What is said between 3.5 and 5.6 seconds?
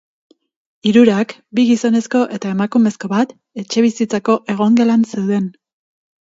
etxebizitzako egongelan zeuden.